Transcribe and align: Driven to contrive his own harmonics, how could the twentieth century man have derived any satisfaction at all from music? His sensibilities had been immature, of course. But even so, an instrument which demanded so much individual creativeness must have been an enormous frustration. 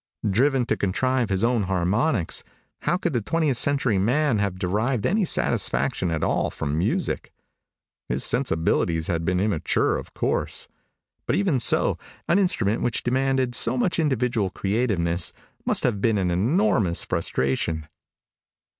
Driven 0.27 0.65
to 0.65 0.75
contrive 0.75 1.29
his 1.29 1.43
own 1.43 1.61
harmonics, 1.61 2.43
how 2.81 2.97
could 2.97 3.13
the 3.13 3.21
twentieth 3.21 3.57
century 3.57 3.99
man 3.99 4.39
have 4.39 4.57
derived 4.57 5.05
any 5.05 5.25
satisfaction 5.25 6.09
at 6.09 6.23
all 6.23 6.49
from 6.49 6.75
music? 6.75 7.31
His 8.09 8.23
sensibilities 8.23 9.05
had 9.05 9.23
been 9.25 9.39
immature, 9.39 9.97
of 9.97 10.15
course. 10.15 10.67
But 11.27 11.35
even 11.35 11.59
so, 11.59 11.99
an 12.27 12.39
instrument 12.39 12.81
which 12.81 13.03
demanded 13.03 13.53
so 13.53 13.77
much 13.77 13.99
individual 13.99 14.49
creativeness 14.49 15.33
must 15.67 15.83
have 15.83 16.01
been 16.01 16.17
an 16.17 16.31
enormous 16.31 17.05
frustration. 17.05 17.85